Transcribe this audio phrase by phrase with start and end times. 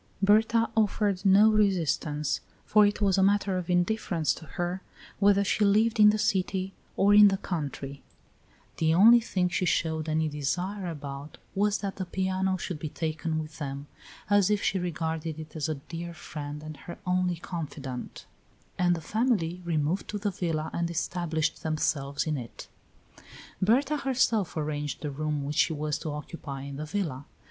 [0.19, 4.81] Berta offered no resistance, for it was a matter of indifference to her
[5.19, 8.01] whether she lived in the city or in the country;
[8.77, 13.37] the only thing she showed any desire about was that the piano should be taken
[13.37, 13.85] with them,
[14.27, 18.25] as if she regarded it as a dear friend and her only confidant;
[18.79, 22.67] and the family removed to the villa and established themselves in it.
[23.61, 27.25] Berta herself arranged the room which she was to occupy in the villa.